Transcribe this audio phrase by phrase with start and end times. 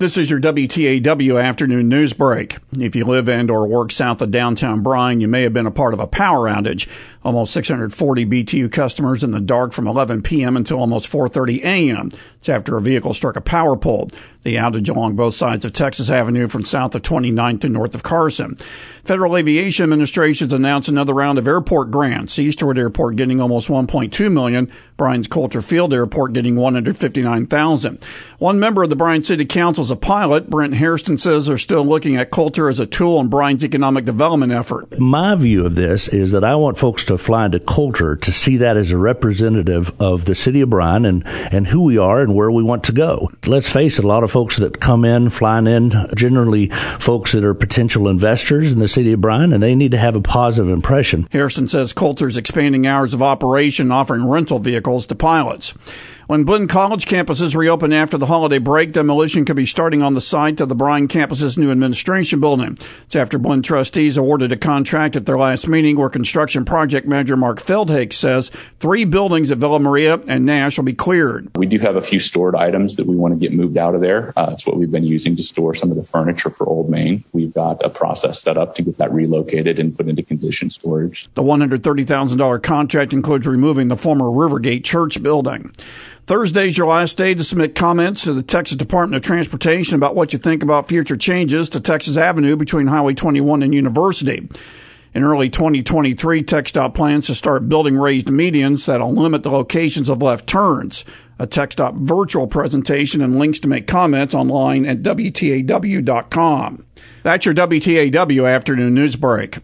[0.00, 2.56] This is your WTAW afternoon news break.
[2.72, 5.70] If you live and or work south of downtown Bryan, you may have been a
[5.70, 6.88] part of a power outage.
[7.22, 10.56] Almost 640 BTU customers in the dark from 11 p.m.
[10.56, 12.10] until almost 4:30 a.m.
[12.38, 14.08] It's after a vehicle struck a power pole.
[14.42, 18.02] The outage along both sides of Texas Avenue from south of 29th to north of
[18.02, 18.56] Carson.
[19.04, 22.38] Federal Aviation Administration has announced another round of airport grants.
[22.38, 24.72] Easterwood Airport getting almost 1.2 million.
[24.96, 28.02] Bryan's Coulter Field Airport getting 159,000.
[28.38, 30.48] One member of the Bryan City Council is a pilot.
[30.48, 34.52] Brent Hairston says they're still looking at Coulter as a tool in Bryan's economic development
[34.52, 34.98] effort.
[35.00, 38.56] My view of this is that I want folks to fly into Coulter to see
[38.58, 42.36] that as a representative of the city of Bryan and, and who we are and
[42.36, 43.30] where we want to go.
[43.46, 46.68] Let's face it, a lot of folks that come in, flying in, generally
[47.00, 50.14] folks that are potential investors in the city of Bryan, and they need to have
[50.14, 51.26] a positive impression.
[51.32, 55.74] Hairston says Coulter's expanding hours of operation, offering rental vehicles to pilots.
[56.30, 60.20] When Blinn College campuses reopen after the holiday break, demolition could be starting on the
[60.20, 62.78] site of the Bryan campus's new administration building.
[63.02, 67.36] It's after Blinn trustees awarded a contract at their last meeting where construction project manager
[67.36, 71.50] Mark Feldhake says three buildings at Villa Maria and Nash will be cleared.
[71.56, 74.00] We do have a few stored items that we want to get moved out of
[74.00, 74.32] there.
[74.36, 77.24] Uh, it's what we've been using to store some of the furniture for Old Main.
[77.32, 81.28] We've got a process set up to get that relocated and put into condition storage.
[81.34, 85.72] The $130,000 contract includes removing the former Rivergate Church building.
[86.30, 90.32] Thursday's your last day to submit comments to the Texas Department of Transportation about what
[90.32, 94.48] you think about future changes to Texas Avenue between Highway 21 and University.
[95.12, 100.22] In early 2023, TxDOT plans to start building raised medians that'll limit the locations of
[100.22, 101.04] left turns.
[101.40, 106.86] A TxDOT virtual presentation and links to make comments online at WTAW.com.
[107.24, 109.58] That's your WTAW afternoon news break.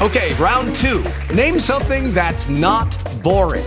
[0.00, 1.04] Okay, round two.
[1.34, 3.66] Name something that's not boring.